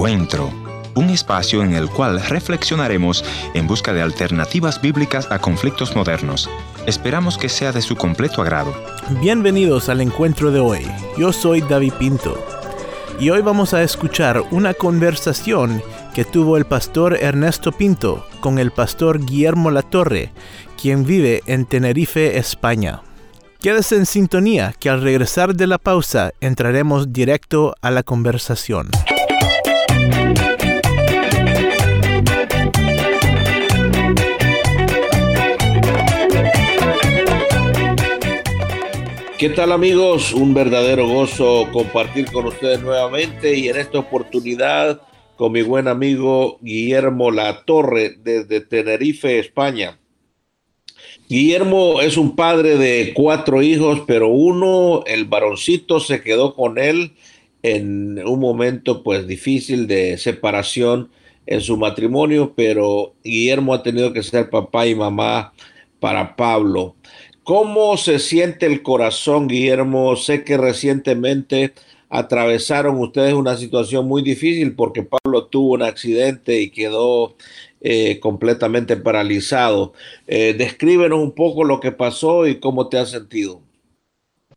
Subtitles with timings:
[0.00, 0.50] Encuentro,
[0.94, 3.22] un espacio en el cual reflexionaremos
[3.52, 6.48] en busca de alternativas bíblicas a conflictos modernos.
[6.86, 8.72] Esperamos que sea de su completo agrado.
[9.20, 10.86] Bienvenidos al encuentro de hoy.
[11.18, 12.42] Yo soy David Pinto.
[13.18, 15.82] Y hoy vamos a escuchar una conversación
[16.14, 20.32] que tuvo el pastor Ernesto Pinto con el pastor Guillermo Latorre,
[20.80, 23.02] quien vive en Tenerife, España.
[23.60, 28.88] Quédese en sintonía que al regresar de la pausa entraremos directo a la conversación.
[39.40, 40.34] ¿Qué tal amigos?
[40.34, 45.00] Un verdadero gozo compartir con ustedes nuevamente y en esta oportunidad
[45.36, 49.98] con mi buen amigo Guillermo Latorre desde Tenerife, España.
[51.26, 57.12] Guillermo es un padre de cuatro hijos, pero uno, el varoncito, se quedó con él
[57.62, 61.08] en un momento pues difícil de separación
[61.46, 65.54] en su matrimonio, pero Guillermo ha tenido que ser papá y mamá
[65.98, 66.96] para Pablo.
[67.44, 70.14] ¿Cómo se siente el corazón, Guillermo?
[70.16, 71.72] Sé que recientemente
[72.08, 77.36] atravesaron ustedes una situación muy difícil porque Pablo tuvo un accidente y quedó
[77.80, 79.94] eh, completamente paralizado.
[80.26, 83.62] Eh, descríbenos un poco lo que pasó y cómo te has sentido.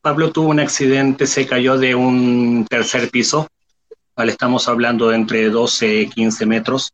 [0.02, 3.48] Pablo tuvo un accidente, se cayó de un tercer piso,
[4.18, 6.92] estamos hablando de entre 12 y 15 metros,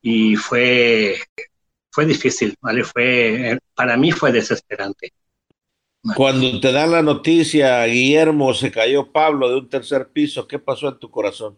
[0.00, 1.16] y fue,
[1.94, 2.82] fue difícil, ¿vale?
[2.82, 5.12] Fue, para mí fue desesperante.
[6.16, 10.88] Cuando te dan la noticia, Guillermo, se cayó Pablo de un tercer piso, ¿qué pasó
[10.88, 11.56] en tu corazón?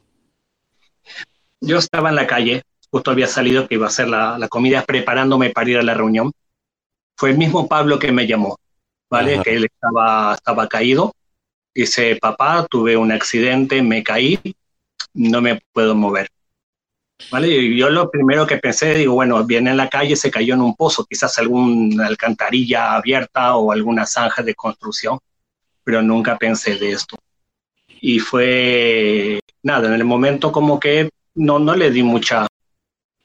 [1.59, 5.51] Yo estaba en la calle, justo había salido que iba a hacer la, comida preparándome
[5.51, 6.31] para ir a la reunión.
[7.17, 8.59] Fue el mismo Pablo que me llamó,
[9.09, 9.41] ¿vale?
[9.43, 11.15] Que él estaba, estaba caído.
[11.75, 14.39] Dice, papá, tuve un accidente, me caí,
[15.15, 16.29] no me puedo mover.
[17.31, 17.77] ¿Vale?
[17.77, 20.77] Yo lo primero que pensé, digo, bueno, viene en la calle, se cayó en un
[20.77, 25.19] pozo, quizás alguna alcantarilla abierta o alguna zanja de construcción,
[25.83, 27.17] pero nunca pensé de esto.
[28.01, 32.47] Y fue, nada, en el momento como que no, no le di mucha,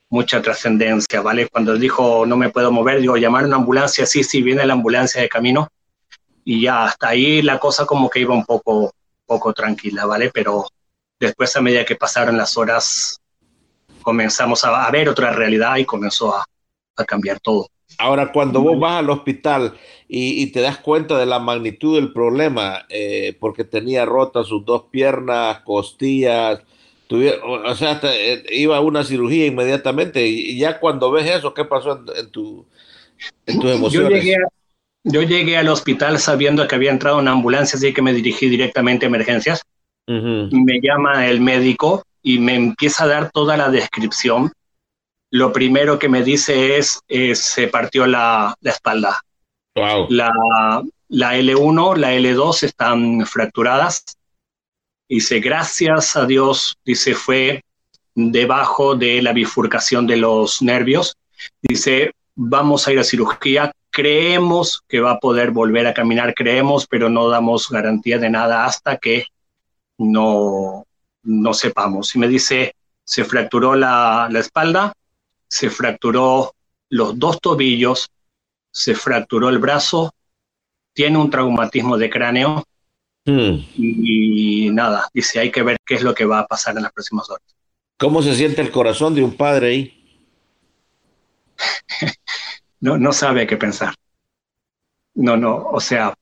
[0.09, 1.47] mucha trascendencia, ¿vale?
[1.47, 4.74] Cuando dijo no me puedo mover, digo, llamar a una ambulancia, sí, sí, viene la
[4.74, 5.68] ambulancia de camino.
[6.44, 8.94] Y ya hasta ahí la cosa como que iba un poco,
[9.25, 10.31] poco tranquila, ¿vale?
[10.34, 10.68] Pero
[11.19, 13.20] después a medida que pasaron las horas,
[14.01, 16.45] comenzamos a, ver otra realidad y comenzó a,
[16.95, 17.67] a, cambiar todo.
[17.97, 19.73] Ahora, cuando vos vas al hospital
[20.07, 24.66] y, y te das cuenta de la magnitud del problema, eh, porque tenía rotas sus
[24.66, 26.62] dos piernas, costillas,
[27.44, 32.03] o sea, eh, iba a una cirugía inmediatamente y, ya cuando ves eso, ¿qué pasó
[32.16, 32.66] en, tu,
[33.45, 34.23] tus emociones?
[35.03, 39.06] Yo llegué, al hospital sabiendo que había entrado una ambulancia, así que me dirigí directamente
[39.06, 39.62] a emergencias.
[40.07, 44.51] Me llama el médico y me empieza a dar toda la descripción.
[45.31, 49.21] Lo primero que me dice es, eh, se partió la, la espalda.
[49.75, 50.07] Wow.
[50.09, 50.31] La,
[51.07, 54.03] la L1, la L2 están fracturadas
[55.11, 57.65] Dice, gracias a Dios, dice, fue
[58.15, 61.17] debajo de la bifurcación de los nervios.
[61.61, 66.88] Dice, vamos a ir a cirugía, creemos que va a poder volver a caminar, creemos,
[66.88, 69.25] pero no damos garantía de nada hasta que
[69.97, 70.85] no,
[71.23, 72.15] no sepamos.
[72.15, 74.93] Y me dice, se fracturó la, la espalda,
[75.47, 76.53] se fracturó
[76.89, 78.09] los dos tobillos,
[78.71, 80.13] se fracturó el brazo,
[80.93, 82.63] tiene un traumatismo de cráneo
[83.25, 83.57] Hmm.
[83.77, 86.91] Y, nada, dice, hay que ver qué es lo que va a pasar en las
[86.91, 87.43] próximas horas.
[87.97, 90.27] ¿Cómo se siente el corazón de un padre ahí?
[92.79, 93.93] no, no sabe qué pensar.
[95.13, 96.13] No, no, o sea,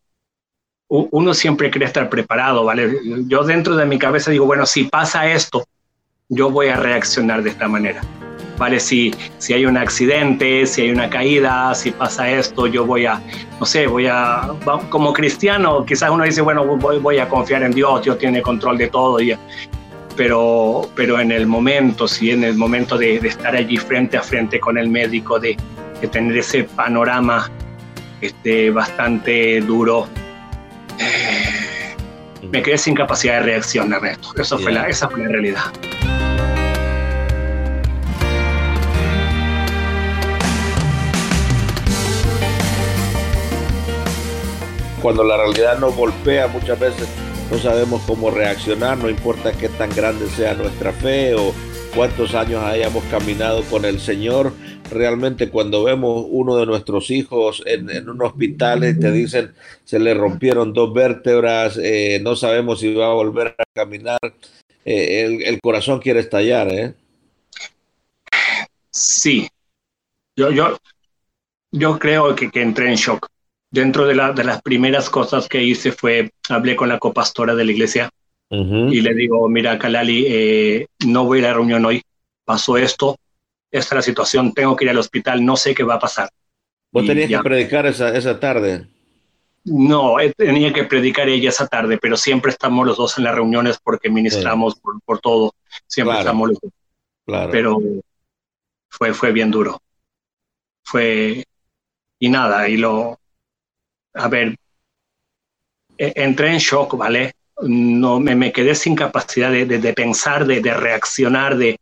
[0.89, 3.00] uno siempre quiere estar preparado, ¿vale?
[3.27, 5.66] Yo dentro de mi cabeza digo, bueno, si pasa esto,
[6.29, 8.01] yo voy a reaccionar de esta manera.
[8.59, 8.79] ¿vale?
[8.79, 13.22] Si, si hay un accidente, si hay una caída, si pasa esto, yo voy a,
[13.59, 14.49] no sé, voy a,
[14.89, 18.78] como cristiano, quizás uno dice, bueno, voy, voy a confiar en Dios, Dios tiene control
[18.78, 19.35] de todo, y,
[20.16, 24.59] pero, pero en el momento, si en el momento de, estar allí frente a frente
[24.59, 25.58] con el médico, de,
[26.11, 27.49] tener ese panorama
[28.22, 30.08] este, bastante duro,
[32.52, 34.30] me quedé sin capacidad de reaccionar a esto.
[34.38, 35.64] Eso fue la, esa fue la realidad.
[45.02, 47.08] cuando la realidad nos golpea muchas veces
[47.52, 51.53] no sabemos cómo reaccionar, no importa qué tan grande sea nuestra fe o
[51.96, 54.53] cuántos años hayamos caminado con el Señor.
[54.91, 59.53] Realmente cuando vemos uno de nuestros hijos en, un hospital y te dicen
[59.84, 64.20] se le rompieron dos vértebras, eh, no sabemos si va a volver a caminar,
[64.86, 66.94] eh, el, corazón quiere estallar, ¿eh?
[68.91, 69.47] Sí.
[70.36, 70.78] Yo, yo,
[71.72, 73.28] yo creo que, que entré en shock.
[73.72, 77.66] Dentro de, la, de las primeras cosas que hice fue, hablé con la copastora de
[77.66, 78.09] la iglesia
[78.49, 82.01] y le digo, mira, Kalali, eh, no voy a la reunión hoy,
[82.43, 83.17] pasó esto,
[83.72, 86.29] esta es la situación, tengo que ir al hospital, no sé qué va a pasar.
[86.91, 88.87] ¿Vos tenías que predicar esa, esa tarde?
[89.66, 93.35] No, eh, tenía que predicar ella esa tarde, pero siempre estamos los dos en las
[93.35, 95.53] reuniones porque ministramos por, por, todo,
[95.85, 96.72] siempre estamos los dos.
[97.25, 97.52] Claro.
[97.52, 97.78] Pero
[98.90, 99.79] fue, fue bien duro.
[100.84, 101.45] Fue,
[102.17, 103.19] y nada, y lo,
[104.13, 104.57] a ver,
[105.97, 107.34] e, entré en shock, ¿vale?
[107.61, 111.79] No, me, me quedé sin capacidad de, de, de pensar, de, de reaccionar, de,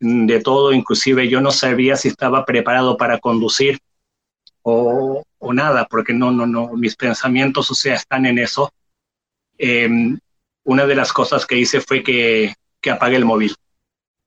[0.00, 3.78] de todo, inclusive yo no sabía si estaba preparado para conducir
[4.62, 8.72] o, o nada, porque no, no, no, mis pensamientos, o sea, están en eso.
[9.58, 9.88] Eh,
[10.64, 13.54] una de las cosas que hice fue que, que apagué el móvil,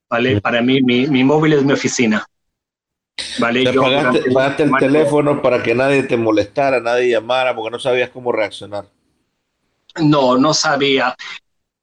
[0.09, 0.41] ¿vale?
[0.41, 2.25] Para mí, mi, mi móvil es mi oficina.
[3.39, 3.63] ¿Vale?
[3.63, 8.31] Yo apagaste, el teléfono para que nadie te molestara, nadie llamara, porque no sabías cómo
[8.31, 8.85] reaccionar.
[10.01, 11.15] No, no sabía.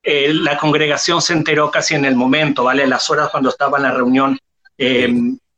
[0.02, 2.86] Eh, la congregación se enteró casi en el momento, ¿vale?
[2.86, 4.38] Las horas cuando estaba en la reunión,
[4.78, 5.12] eh,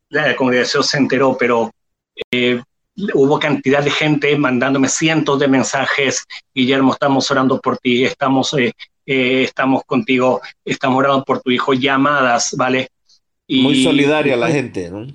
[0.09, 1.71] la congregación se enteró, pero
[2.31, 2.61] eh,
[3.15, 8.73] hubo cantidad de gente mandándome cientos de mensajes, Guillermo, estamos orando por ti, estamos, eh,
[9.07, 12.89] estamos contigo, estamos orando por tu hijo, llamadas, ¿vale?
[13.47, 15.07] Y, muy solidaria la gente, ¿no?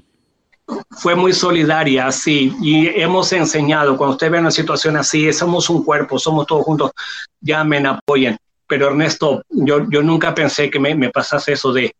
[0.91, 5.83] Fue muy solidaria, sí, y hemos enseñado, cuando usted ve una situación así, somos un
[5.83, 6.91] cuerpo, somos todos juntos,
[7.39, 8.37] llamen, apoyen.
[8.67, 11.95] Pero Ernesto, yo, yo nunca pensé que me, me pasase eso de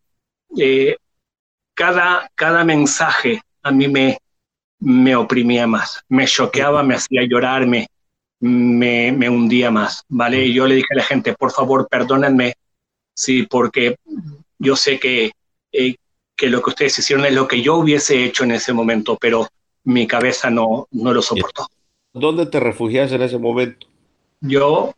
[0.58, 0.96] eh,
[1.74, 4.18] cada, cada mensaje a mí me,
[4.80, 7.88] me oprimía más, me choqueaba, me hacía llorar, me,
[8.40, 10.52] me, hundía más, ¿vale?
[10.52, 12.54] Yo le dije a la gente, por favor, perdónenme,
[13.14, 13.96] sí, porque
[14.58, 15.32] yo sé que,
[15.72, 15.96] eh,
[16.38, 19.48] que lo que ustedes hicieron es lo que yo hubiese hecho en ese momento, pero
[19.84, 21.66] mi cabeza no, no lo soportó.
[22.14, 23.86] ¿Dónde te refugias en ese momento?
[24.40, 24.94] Yo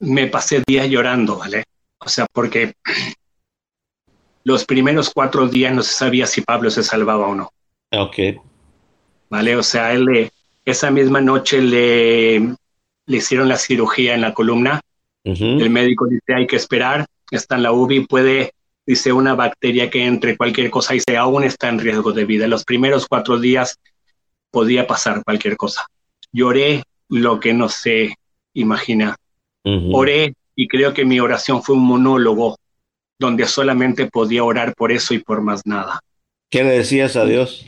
[0.00, 1.64] me pasé días llorando, ¿vale?
[1.98, 2.74] O sea, porque
[4.44, 7.50] los primeros cuatro días no se sabía si Pablo se salvaba o no.
[7.90, 8.18] Ok.
[9.34, 9.56] ¿vale?
[9.56, 10.30] O sea, él le,
[10.64, 14.80] esa misma noche le, le hicieron la cirugía en la columna.
[15.24, 18.52] El médico dice, hay que esperar, está en la UBI, puede,
[18.86, 22.46] dice, una bacteria que entre cualquier cosa, dice, aún está en riesgo de vida.
[22.46, 23.78] Los primeros cuatro días
[24.50, 25.86] podía pasar cualquier cosa.
[26.32, 28.14] Lloré lo que no se
[28.54, 29.16] imagina.
[29.64, 32.58] Oré y creo que mi oración fue un monólogo
[33.18, 36.00] donde solamente podía orar por eso y por más nada.
[36.50, 37.66] ¿Qué le decías a Dios?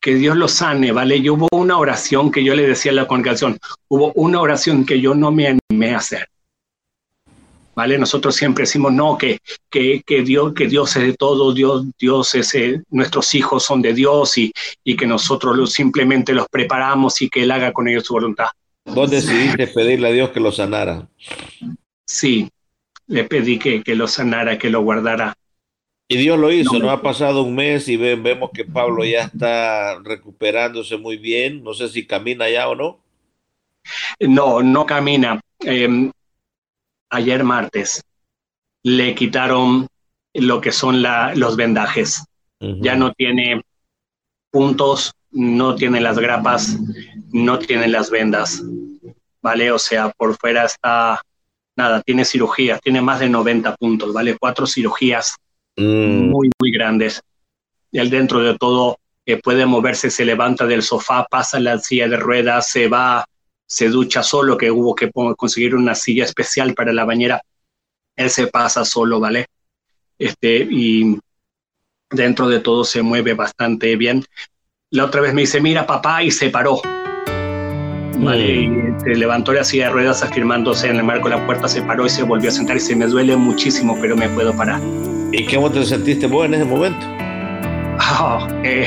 [0.00, 1.20] que Dios lo sane, ¿vale?
[1.20, 3.58] Yo hubo una oración que yo le decía a la congregación,
[3.88, 6.28] hubo una oración que yo no me animé a hacer.
[7.78, 7.96] ¿Vale?
[7.96, 9.38] Nosotros siempre decimos, no, que,
[9.70, 13.82] que, que, Dios, que Dios es de todo, Dios, Dios es, eh, nuestros hijos son
[13.82, 14.52] de Dios y,
[14.82, 18.48] y que nosotros los, simplemente los preparamos y que Él haga con ellos su voluntad.
[18.84, 21.08] ¿Vos decidiste pedirle a Dios que lo sanara?
[22.04, 22.50] Sí,
[23.06, 25.36] le pedí que, que lo sanara, que lo guardara
[26.10, 30.00] y Dios lo hizo, no, ha pasado un mes y vemos que Pablo ya está
[30.02, 31.62] recuperándose muy bien.
[31.62, 32.98] No sé si camina ya o no.
[34.18, 35.38] No, no camina.
[35.60, 36.10] Eh,
[37.10, 38.02] ayer martes
[38.82, 39.86] le quitaron
[40.34, 42.24] lo que son la, los vendajes.
[42.60, 42.82] Uh -huh.
[42.82, 43.62] Ya no tiene
[44.50, 46.78] puntos, no tiene las grapas,
[47.32, 48.62] no tiene las vendas.
[49.42, 49.70] ¿Vale?
[49.70, 51.20] O sea, por fuera está,
[51.76, 54.36] nada, tiene cirugías, tiene más de 90 puntos, ¿vale?
[54.36, 55.36] Cuatro cirugías
[55.76, 56.30] mm.
[56.30, 57.22] muy, muy grandes.
[57.92, 62.16] Él dentro de todo eh, puede moverse, se levanta del sofá, pasa la silla de
[62.16, 63.24] ruedas, se va,
[63.68, 67.42] se ducha solo, que hubo que conseguir una silla especial para la bañera.
[68.16, 69.46] Él se pasa solo, ¿vale?
[70.18, 71.18] Este, y
[72.10, 74.24] dentro de todo se mueve bastante bien.
[74.90, 76.80] La otra vez me dice, mira papá, y se paró.
[78.18, 78.62] ¿vale?
[78.62, 78.70] Y
[79.02, 82.06] se levantó la silla de ruedas afirmándose en el marco de la puerta, se paró
[82.06, 84.80] y se volvió a sentar y se me duele muchísimo, pero me puedo parar.
[85.32, 87.06] ¿Y cómo te sentiste vos en ese momento?
[88.20, 88.86] Oh, eh,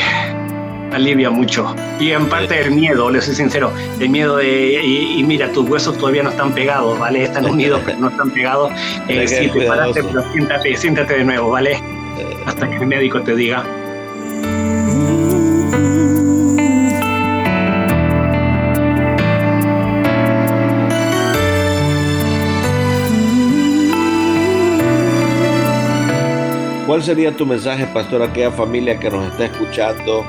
[0.91, 1.75] alivia mucho.
[1.99, 5.67] Y en parte el miedo, le soy sincero, el miedo de, y, y, mira, tus
[5.69, 7.23] huesos todavía no están pegados, ¿vale?
[7.23, 8.71] Están unidos, pero no están pegados.
[9.07, 11.81] Eh, sí, te paraste, pero siéntate, siéntate de nuevo, ¿vale?
[12.45, 13.63] Hasta que el médico te diga.
[26.91, 30.25] ¿Cuál sería tu mensaje, pastor, a aquella familia que nos está escuchando,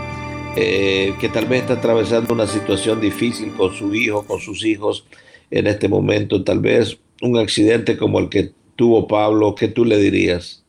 [0.57, 5.07] eh, que tal vez está atravesando una situación difícil con su hijo, con sus hijos
[5.51, 6.45] en este momento?
[6.45, 10.65] Tal vez un accidente como el que tuvo Pablo, ¿qué tú le dirías?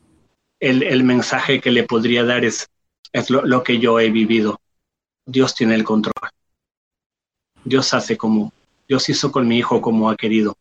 [0.60, 2.70] El, mensaje que le podría dar es,
[3.12, 4.62] es lo, que yo he vivido.
[5.25, 6.13] Dios tiene el control.
[7.66, 8.54] Dios hace como,
[8.88, 10.56] Dios hizo con mi hijo como ha querido.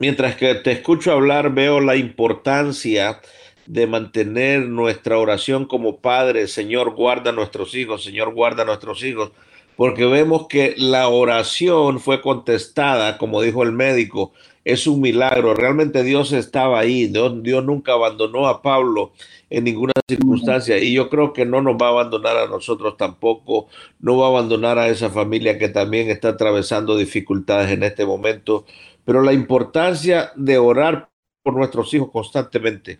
[0.00, 3.20] Mientras que te escucho hablar, veo la importancia
[3.70, 9.04] de mantener nuestra oración como Padre, Señor, guarda a nuestros hijos, Señor, guarda a nuestros
[9.04, 9.30] hijos,
[9.76, 14.32] porque vemos que la oración fue contestada, como dijo el médico,
[14.64, 15.54] es un milagro.
[15.54, 19.12] Realmente Dios estaba ahí, Dios, Dios nunca abandonó a Pablo
[19.50, 23.68] en ninguna circunstancia y yo creo que no nos va a abandonar a nosotros tampoco,
[24.00, 28.64] no va a abandonar a esa familia que también está atravesando dificultades en este momento,
[29.04, 31.08] pero la importancia de orar
[31.44, 32.98] por nuestros hijos constantemente.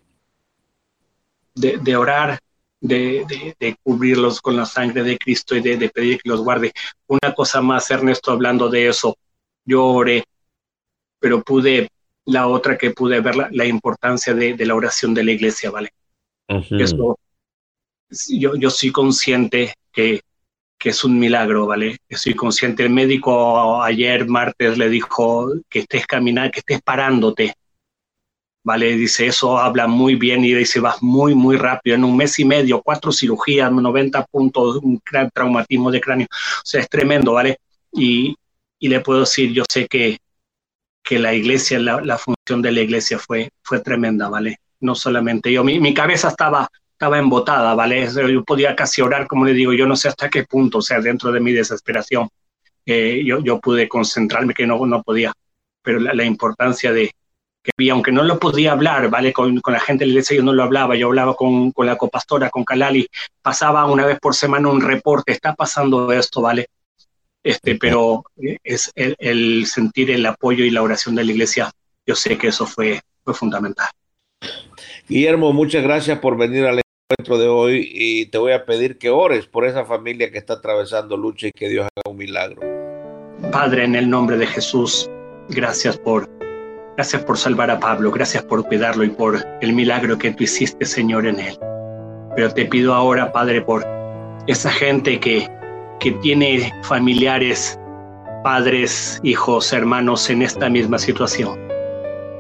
[1.55, 2.39] De, de orar,
[2.81, 6.73] de, de, cubrirlos con la sangre de Cristo y de, pedir que los guarde.
[7.07, 9.17] Una cosa más, Ernesto, hablando de eso,
[9.65, 10.25] yo oré,
[11.19, 11.89] pero pude,
[12.25, 15.93] la otra que pude ver la, importancia de, la oración de la iglesia, ¿vale?
[16.49, 17.19] Eso,
[18.29, 20.21] yo, yo soy consciente que,
[20.79, 21.99] que es un milagro, ¿vale?
[22.09, 22.85] Estoy consciente.
[22.85, 27.55] El médico ayer, martes, le dijo que estés caminando, que estés parándote,
[28.63, 28.97] ¿vale?
[28.97, 31.97] Dice, eso habla muy bien y dice, vas muy, muy rápido.
[31.97, 35.01] En un mes y medio, cuatro cirugías, 90 puntos, un
[35.33, 36.27] traumatismo de cráneo.
[36.31, 37.59] O sea, es tremendo, ¿vale?
[37.93, 38.37] Y,
[38.79, 40.19] y le puedo decir, yo sé que,
[41.03, 44.59] que la iglesia, la, función de la iglesia fue, fue tremenda, ¿vale?
[44.81, 48.09] No solamente yo, mi, mi cabeza estaba, estaba embotada, ¿vale?
[48.13, 51.01] Yo podía casi orar, como le digo, yo no sé hasta qué punto, o sea,
[51.01, 52.29] dentro de mi desesperación,
[52.87, 55.33] eh, yo, yo pude concentrarme que no, no podía,
[55.83, 57.11] pero la importancia de,
[57.63, 59.33] que vi, aunque no lo podía hablar, ¿vale?
[59.33, 61.87] Con, con, la gente de la iglesia yo no lo hablaba, yo hablaba con, con
[61.87, 63.07] la copastora, con Kalali,
[63.43, 66.67] pasaba una vez por semana un reporte, está pasando esto, ¿vale?
[67.43, 68.25] Este, pero
[68.63, 71.71] es el, el, sentir el apoyo y la oración de la iglesia,
[72.07, 73.89] yo sé que eso fue, fue fundamental.
[75.09, 79.11] Guillermo, muchas gracias por venir al encuentro de hoy y te voy a pedir que
[79.11, 82.61] ores por esa familia que está atravesando lucha y que Dios haga un milagro.
[83.51, 85.11] Padre, en el nombre de Jesús,
[85.49, 86.29] gracias por
[86.97, 90.85] Gracias por salvar a Pablo, gracias por cuidarlo y por el milagro que tú hiciste,
[90.85, 91.59] Señor, en él.
[92.35, 93.87] Pero te pido ahora, Padre, por
[94.47, 95.49] esa gente que,
[96.01, 97.79] que tiene familiares,
[98.43, 101.59] padres, hijos, hermanos en esta misma situación.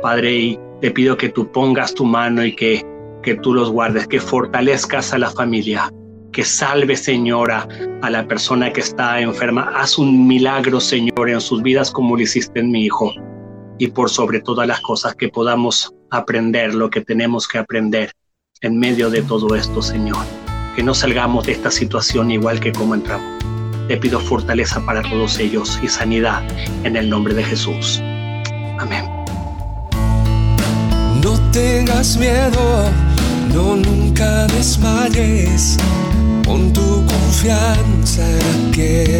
[0.02, 2.84] Padre, y te pido que tú pongas tu mano y que,
[3.22, 5.90] que tú los guardes, que fortalezcas a la familia,
[6.32, 7.66] que salve, Señora,
[8.02, 9.72] a la persona que está enferma.
[9.76, 13.14] Haz un milagro, Señor, en sus vidas como lo hiciste en mi hijo
[13.80, 18.12] y por sobre todas las cosas que podamos aprender lo que tenemos que aprender
[18.60, 20.22] en medio de todo esto, Señor.
[20.76, 23.42] Que no salgamos de esta situación igual que como entramos.
[23.88, 26.42] Te pido fortaleza para todos ellos y sanidad
[26.84, 28.02] en el nombre de Jesús.
[28.78, 29.06] Amén.
[31.22, 32.84] No tengas miedo,
[33.54, 35.78] no nunca desmayes,
[36.44, 39.19] con tu confianza en aquel